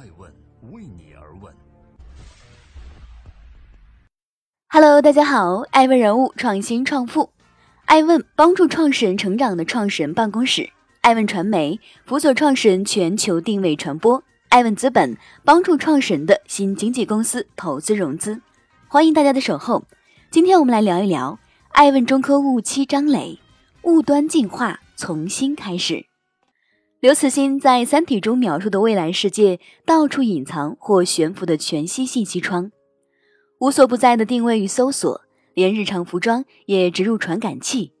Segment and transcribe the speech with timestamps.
[0.00, 0.32] 爱问
[0.72, 1.52] 为你而问。
[4.70, 7.28] Hello，大家好，爱问人物创新创富，
[7.84, 10.70] 爱问帮助创始人成长的创始人办公室，
[11.02, 18.40] 爱问传媒辅佐创始人全球定位传播，爱问资本帮助创始人的新经纪公司投资融资。
[18.88, 19.84] 欢迎大家的守候。
[20.30, 21.38] 今天我们来聊一聊
[21.72, 23.38] 爱问中科雾七张磊，
[23.82, 26.06] 雾端进化从新开始。
[27.00, 32.70] 刘慈欣在《三体》中描述的未来世界，到处隐藏或悬浮的全息信息窗。
[33.58, 35.22] 无所不在的定位与搜索，
[35.54, 37.94] 连日常服装也植入传感器，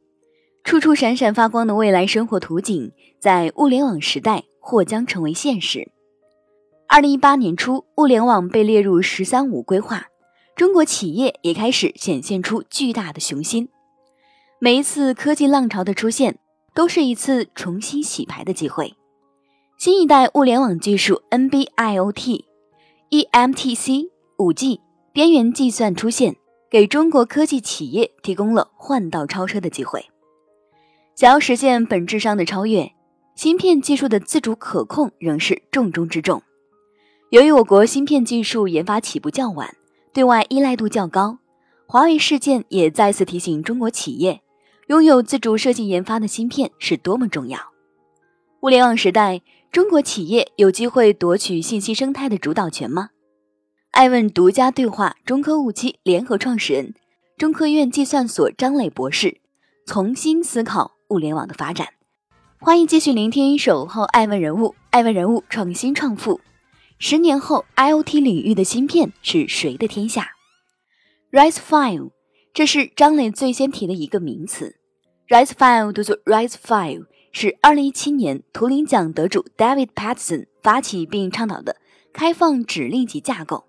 [0.64, 5.90] 处处闪闪发光的未来生活图景，在物联网时代或将成为现实。
[6.86, 10.08] 二零一八年初，物联网被列入“十三五”规划，
[10.54, 13.70] 中国企业也开始显现出巨大的雄心。
[14.58, 16.36] 每一次科技浪潮的出现，
[16.80, 18.94] 都是一次重新洗牌的机会。
[19.76, 22.44] 新一代物联网技术 NB-IoT、
[23.10, 24.08] eMTC、
[24.38, 24.80] 五 G。
[25.12, 26.36] 边缘计算出现，
[26.70, 30.06] 给中国科技企业提供了换道超车的机会。
[31.14, 32.90] 想要实现本质上的超越，
[33.34, 36.42] 芯片技术的自主可控仍是重中之重。
[37.28, 39.76] 由于我国芯片技术研发起步较晚，
[40.14, 41.40] 对外依赖度较高，
[41.86, 44.40] 华为事件也再次提醒中国企业，
[44.90, 47.60] 拥有自主设计研发的芯片是多么重要。
[48.62, 53.10] 物联网时代，中国企业有机会夺取信息生态的主导权吗？
[53.92, 56.96] 爱问独家对话中科雾七联合创始人、
[57.38, 59.40] 中科院计算所张磊博士，
[59.86, 61.90] 重新思考物联网的发展。
[62.58, 66.40] 欢迎继续聆听《守候爱问人物》，爱问人物创新创富。
[66.98, 70.32] 十年后，IOT 领域的芯片是谁的天下
[71.30, 72.10] ？Rise Five，
[72.52, 74.78] 这是张磊最先提的一个名词。
[75.30, 81.76] RISC-V 读作 RISC-V，是二零一七年图灵奖得主 David Paterson 发起并倡导的
[82.12, 83.66] 开放指令集架构。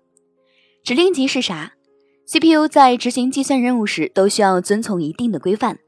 [0.82, 1.74] 指令集是啥
[2.26, 5.78] ？CPU 在执行计算任务时都需要遵从一定的规范，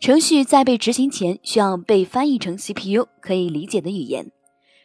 [0.00, 4.30] 程序在被执行前需要被翻译成 CPU 可以理解的语言，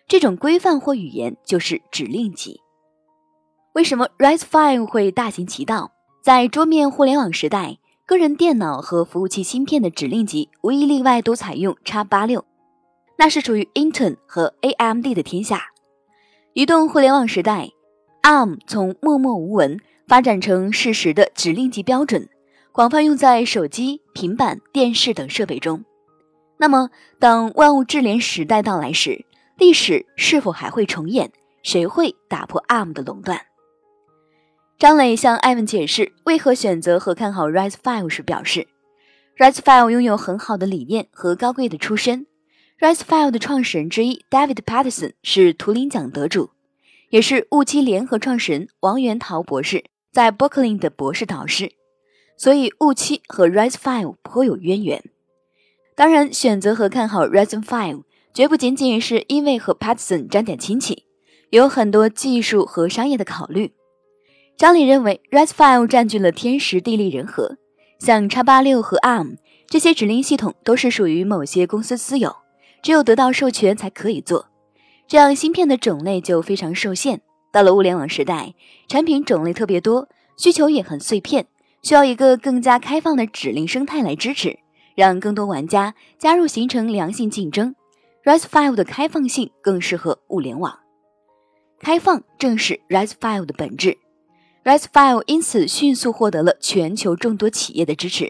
[0.08, 2.60] 这种规范或语言就是指令集。
[3.74, 5.92] 为什么 RISC-V 会大行其道？
[6.24, 7.78] 在桌面互联网时代，
[8.14, 12.44] 个人电脑和服务器芯片的指令集无一例外都采用 x86，
[13.18, 15.72] 那是属于 Intel 和 AMD 的天下。
[16.54, 17.72] 移动互联网时代。
[18.22, 22.30] ARM 从默默无闻发展成事实的指令集标准，
[22.72, 25.84] 广泛用在手机、平板电视等设备中。
[26.58, 29.26] 那么，当万物智联时代到来时，
[29.58, 31.32] 历史是否还会重演？
[31.64, 33.42] 谁会打破 ARM 的垄断？
[34.80, 38.68] 张磊向艾文解释为何选择和看好 Rise Five 时表示
[39.38, 42.28] ：“Rise Five 拥有很好的理念和高贵的出身。
[42.80, 46.50] Rise Five 的创始人之一 David Patterson 是图灵奖得主。”
[47.10, 51.72] 也是雾七联合创始人王元涛博士在 Berkeley 的博士导师，
[52.36, 55.04] 所以雾七和 Rise Five 颇有渊源。
[55.96, 58.02] 当然，选择和看好 Rise Five
[58.34, 61.06] 绝不仅仅是因为和 Patterson 沾点亲戚，
[61.52, 63.74] 有很多技术和商业的考虑。
[64.56, 67.58] 张磊认为，RISC-V 占据了天时地利人和，
[68.00, 69.38] 像 x 八六和 ARM
[69.68, 72.36] 这些指令系统都是属于某些公司私有，
[72.82, 74.48] 只有得到授权才可以做。
[75.08, 77.22] 这样芯片的种类就非常受限。
[77.52, 78.54] 到了物联网时代，
[78.88, 81.48] 产品种类特别多，需求也很碎片，
[81.82, 84.60] 需要一个更加开放的指令生态来支持，
[84.96, 87.76] 让更多玩家加入，形成良性竞争。
[88.24, 90.80] RISC-V 的开放性更适合物联网，
[91.80, 93.98] 开放正是 RISC-V 的本质。
[94.64, 98.30] RISC-V 因此迅速获得了全球众多企业的支持，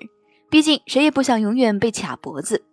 [0.49, 2.63] 毕竟谁也不想永远被卡脖子。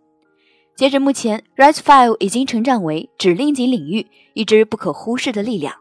[0.76, 5.74] 截至目前，RISC-V 已经成长为指令集领域一支不可忽视的力量，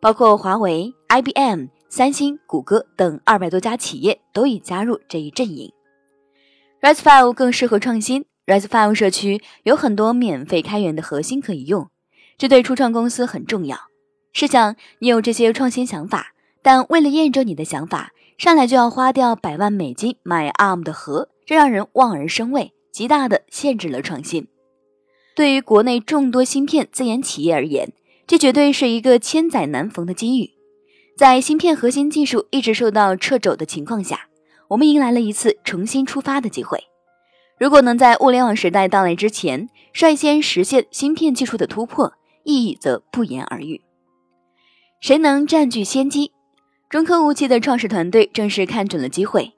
[0.00, 5.70] 包括华为、IBM、三星、谷歌等二百多家企业都已加入这一阵营。
[6.80, 11.90] RISC-V 更适合创新，RISC-V 社区有很多免费开源的核心可以用，
[12.38, 13.76] 这对初创公司很重要。
[14.32, 22.72] 试想，你有这些创新想法，但为了验证你的想法，上来就要花掉百万美金买 ARM 的核，这让人望而生畏。
[22.92, 24.48] 极大的限制了创新。
[25.36, 27.92] 对于国内众多芯片自研企业而言，
[28.26, 30.50] 这绝对是一个千载难逢的机遇。
[31.16, 34.26] 在芯片核心技术一直受到掣肘的情况下，
[34.68, 36.82] 我们迎来了一次重新出发的机会。
[37.58, 43.82] 如果能在物联网时代到来之前率先实现芯片技术的突破，意义则不言而喻。
[45.00, 46.32] 谁能占据先机？
[46.90, 49.52] 中科无期的创始团队正是看准了机会，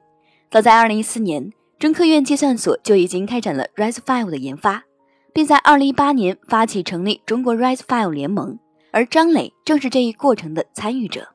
[0.50, 1.50] 早在2014年。
[1.78, 4.84] 中科院计算所就已经开展了 RISC-V 的研发，
[5.32, 8.58] 并在2018年发起成立中国 RISC-V 联盟，
[8.90, 11.26] 而张磊正是这一过程的参与者。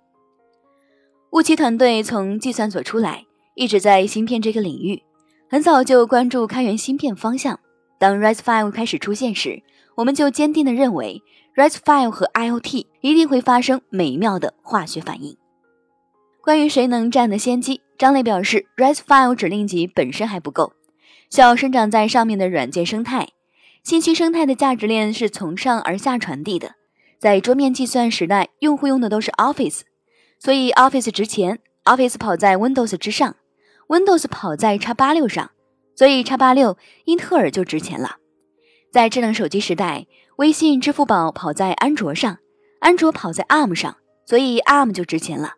[1.31, 5.01] 雾气团队从计算所出来，一直在芯片这个领域，
[5.49, 7.59] 很早就关注开源芯片方向。
[7.97, 9.63] 当 RISC-V 开始出现时，
[9.95, 11.23] 我们就坚定地认为
[11.55, 15.35] ，RISC-V 和 IoT 一定会发生美妙的化学反应。
[16.47, 20.71] 关于谁能占得先机，张磊表示，RISC-V 指令集本身还不够，
[21.29, 23.27] 需要生长在上面的软件生态。
[23.83, 26.75] 信息生态的价值链是从上而下传递的。
[27.19, 29.81] 在桌面计算时代，用户用的都是 Office。
[30.39, 33.35] 所以 Office 值钱，Office 跑在 Windows 之上
[33.89, 35.51] ，Windows 跑在 x 八六上，
[35.97, 38.15] 所以 x 八六英特尔就值钱了。
[38.89, 40.07] 在智能手机时代，
[40.37, 42.37] 微信、支付宝跑在安卓上，
[42.79, 45.55] 安卓跑在 ARM 上，所以 ARM 就值钱了。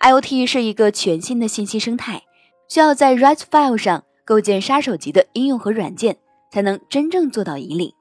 [0.00, 2.22] IoT 是一个全新的信息生态，
[2.68, 6.18] 需要在 RISC-V 上构建杀手级的应用和软件，
[6.52, 7.92] 才能真正做到引领。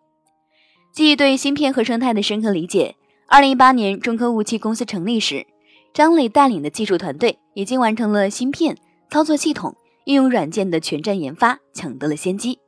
[0.94, 2.96] 基于对芯片和生态的深刻理解
[3.30, 5.46] ，2018年中科雾气公司成立时。
[5.94, 8.78] 张磊带领的技术团队已经完成了芯片、
[9.10, 12.60] 操作系统、应用软件的全站研发，抢得了先机。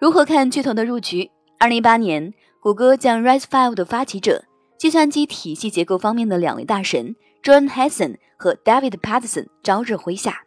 [0.00, 1.30] 如何看巨头的入局？
[1.58, 4.44] 二零一八年，谷歌将 RISC-V 的发起者、
[4.78, 7.14] 计算机体系结构方面的两位大神
[7.46, 10.42] John Hassan 和 David Patterson 招致麾下。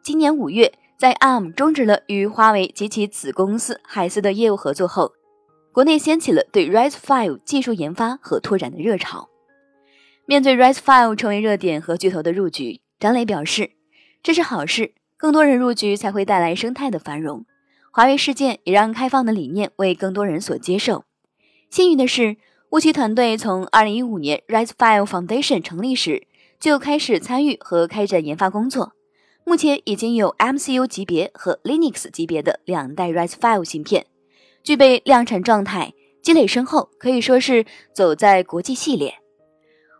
[0.00, 5.14] 今年五月，在 ARM 终止了与华为及其子公司海思的业务合作后，
[5.72, 9.28] 国内掀起了对 Rise Five 技术研发和拓展的热潮。
[10.24, 13.72] 面对 Rise Five 成为热点和巨头的入局，张磊表示，
[14.22, 17.44] 这是好事，更多人入局才会带来生态的繁荣。
[17.90, 21.02] 华为事件也让开放的理念为更多人所接受。
[21.68, 22.36] 幸运的是，
[22.70, 26.26] 雾奇团队从2015年 RISC-V Foundation 成立时
[26.60, 28.92] 就开始参与和开展研发工作，
[29.42, 34.04] 目前已经有 MCU 级别和 Linux 级别的两代 RISC-V 芯片，
[34.62, 39.14] 具备量产状态，积累深厚，可以说是走在国际系列。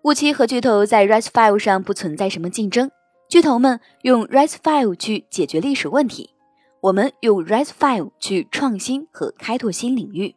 [0.04, 2.90] 雾七和巨头在 RISC-V 上不存在什么竞争，
[3.30, 6.34] 巨头们用 RISC-V 去解决历史问题，
[6.82, 10.34] 我们用 RISC-V 去创新和开拓新领域。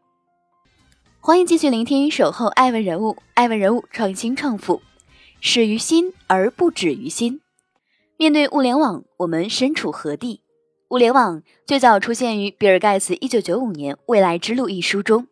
[1.23, 4.81] 欢迎继续聆听《守候爱问人物》，爱问人物创新创富，
[5.39, 7.41] 始于心而不止于心。
[8.17, 10.41] 面对物联网，我们身处何地？
[10.89, 15.27] 物联网最早出现于比尔盖茨1995年《未来之路》一书中，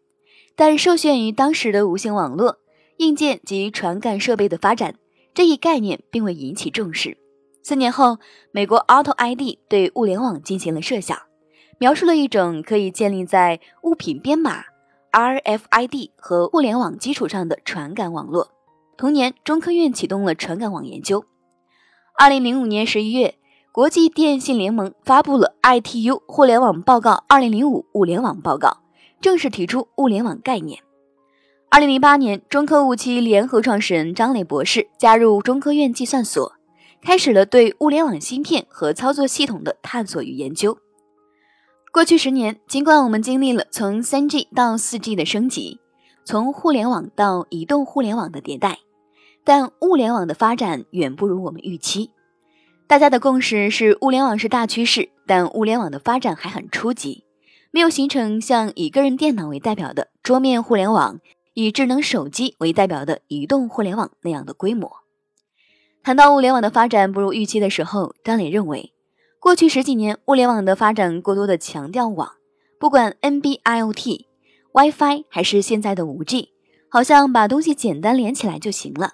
[0.55, 2.59] 但受限于当时的无线网络。
[2.97, 4.93] 硬件及传感设备的发展，
[5.33, 7.17] 这一概念并未引起重视。
[7.63, 8.19] 四年后，
[8.51, 11.17] 美国 Auto ID 对物联网进行了设想，
[11.79, 14.65] 描述了一种可以建立在物品编码
[15.11, 18.51] RFID 和互联网基础上的传感网络。
[18.97, 21.25] 同年，中科院启动了传感网研究。
[22.17, 23.35] 二零零五年十一月，
[23.71, 28.79] 国际电信联盟发布了 ITU 互联网报告二零零五物联网报告，
[29.21, 30.81] 正式提出物联网概念。
[31.69, 36.53] 二零零八年，中科五期联合创始人张磊博士加入中科院计算所，
[37.01, 40.77] 开始了对物联网芯片和操作系统的探索与研究。
[41.91, 45.79] 过去十年，尽管我们经历了从三 G 到四 G 的升级，
[46.23, 48.79] 从互联网到移动互联网的迭代，
[49.43, 52.11] 但物联网的发展远不如我们预期。
[52.87, 57.23] 大家的共识是，物联网是大趋势，但物联网的发展还很初级，
[57.71, 61.19] 没有形成像以个人电脑为代表的桌面互联网。
[61.55, 64.89] 以智能手机为代表的移动互联网那样的规模。
[66.01, 68.93] 谈到物联网的发展不如预期的时候，张磊认为，
[69.39, 72.33] 过去十几年物联网的发展过多的强调网，
[72.77, 74.25] 不管 NB-IoT、
[74.73, 76.49] WiFi 还是现在的 5G，
[76.89, 79.13] 好像把东西简单连起来就行了。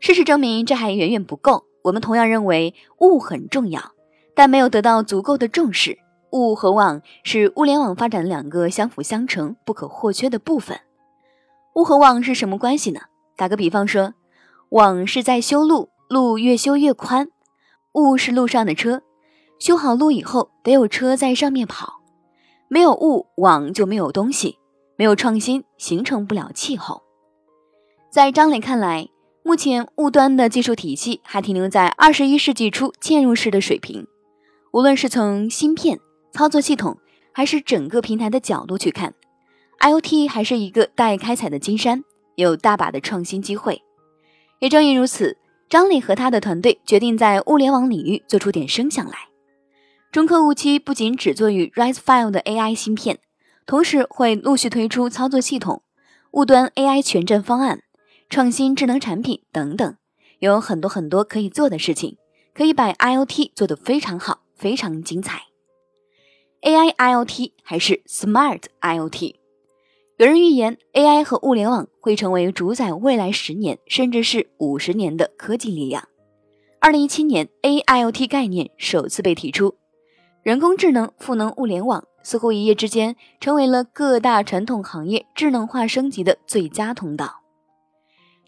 [0.00, 1.66] 事实证明，这还远远不够。
[1.82, 3.92] 我们同样认为物很重要，
[4.34, 5.98] 但没有得到足够的重视。
[6.32, 10.80] 物和网是物联网发展两个相辅相成、不可或缺的部分。
[11.74, 13.00] 物和网是什么关系呢？
[13.36, 14.14] 打个比方说，
[14.70, 17.26] 网是在修路，路越修越宽；
[17.92, 19.02] 物是路上的车，
[19.58, 22.00] 修好路以后得有车在上面跑。
[22.68, 24.58] 没有物，网就没有东西，
[24.96, 27.02] 没有创新，形成不了气候。
[28.10, 29.08] 在张磊看来，
[29.42, 34.06] 目前物端的技术体系还停留在二十一世纪初嵌入式的水平。
[34.72, 35.98] 无论是从芯片、
[36.32, 36.98] 操作系统，
[37.32, 39.14] 还是整个平台的角度去看。
[39.80, 43.82] IOT 还是一个待开采的金山，有大把的创新机会。
[44.58, 45.38] 也正因如此，
[45.68, 49.27] 张磊和他的团队决定在物联网领域做出点声响来。
[50.10, 53.18] 中科五七不仅只做与 Rise File 的 AI 芯片，
[53.66, 55.82] 同时会陆续推出操作系统、
[56.30, 57.82] 物端 AI 全站方案、
[58.30, 59.96] 创新智能产品等等，
[60.38, 62.16] 有很多很多可以做的事情，
[62.54, 65.42] 可以把 IOT 做得非常好，非常精彩。
[66.62, 69.34] AI IOT 还是 Smart IOT？
[70.16, 76.08] 有人预言，AI 和物联网会成为主宰未来十年甚至是五十年的科技力量。
[76.80, 79.76] 二零一七年，AIoT 概念首次被提出，
[80.48, 87.42] 人工智能赋能物联网，似乎一夜之间成为了各大传统行业智能化升级的最佳通道。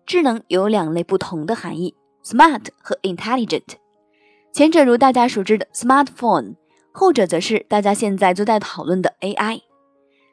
[0.07, 3.75] 智能有两类不同的含义：smart 和 intelligent。
[4.51, 6.55] 前者如大家熟知的 smartphone，
[6.91, 9.61] 后者则是大家现在都在讨论的 AI。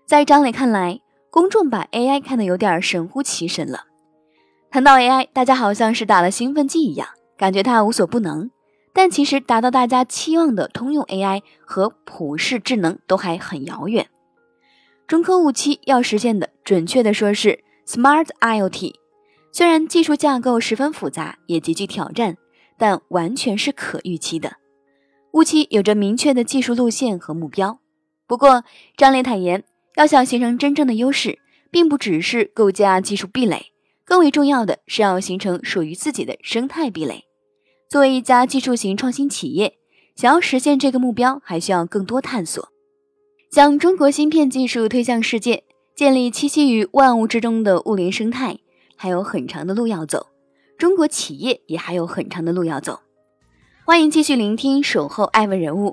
[0.05, 3.87] 在张磊看来，公众把 AI 看得有点神乎其神了。
[4.71, 8.51] 谈到 AI，大家好像是打了兴奋剂一样，感觉它无所不能。
[8.97, 14.09] 但其实达到大家期望的通用 AI 和普世智能都还很遥远。
[15.05, 18.95] 中科五期要实现的，准确的说是 Smart IoT。
[19.51, 22.37] 虽然技术架构十分复杂，也极具挑战，
[22.75, 24.53] 但完全是可预期的。
[25.31, 27.79] 五期有着明确的技术路线和目标。
[28.25, 28.63] 不过，
[28.97, 29.63] 张磊坦言。
[29.95, 31.37] 要想形成真正的优势，
[31.69, 33.67] 并不只是构架技术壁垒，
[34.03, 37.26] 更为重要的是要形成属于自己的生态壁垒。
[37.89, 39.77] 作为一家技术型创新企业，
[40.13, 42.67] 想要实现这个目标，还需要更多探索。
[43.49, 45.63] 将中国芯片技术推向世界，
[45.95, 48.59] 建立栖息于万物之中的物联生态，
[48.97, 50.27] 还有很长的路要走。
[50.77, 52.99] 中国企业也还有很长的路要走。
[53.85, 55.91] 欢迎继续聆听《守候爱问人物》，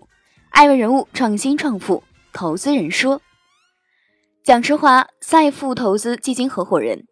[0.50, 3.22] 爱问人物创新创富，投资人说。
[4.42, 7.06] 蒋时华，赛富投资基金合伙人。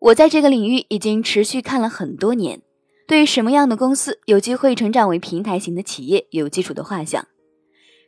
[0.00, 2.62] 我在这个领域已经持续看了很多年，
[3.06, 7.26] 对什么样的公司有机会成长为平台型的企业有基础的画像。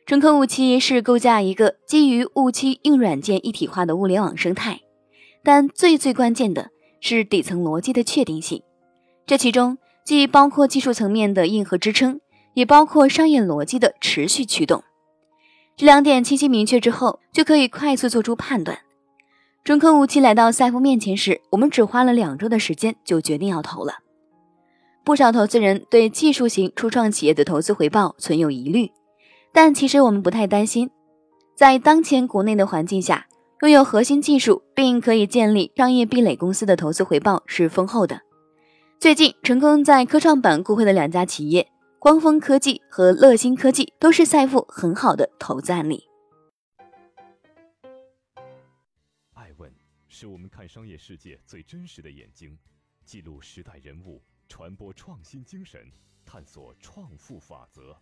[0.05, 4.81] 中科物期是构架一个基于物期硬软件一体化的物联网生态，
[5.43, 8.63] 但最最关键的是底层逻辑的确定性。
[9.25, 12.21] 这其中既包括技术层面的硬核支撑，
[12.53, 14.83] 也包括商业逻辑的持续驱动。
[15.75, 18.79] 这两点清晰明确之后，就可以快速做出判断。
[19.63, 23.95] 中科五期来到赛富面前时，我们只花了两周的时间就决定要投了。
[25.07, 28.91] 不少投资人对技术型初创企业的投资回报存有疑虑，
[29.53, 30.91] 但其实我们不太担心。
[31.55, 33.25] 在当前国内的环境下，
[33.61, 38.19] 拥有核心技术并可以建立商业壁垒公司的投资回报是丰厚的。
[38.99, 41.69] 最近成功在科创板固会的两家企业。
[41.99, 46.03] 光峰科技和乐新科技都是赛富很好的投资案例。
[49.35, 49.73] 爱问
[50.09, 52.57] 是我们看商业世界最真实的眼睛，
[53.05, 55.91] 记录时代人物，传播创新精神，
[56.25, 57.95] 探索创富法则。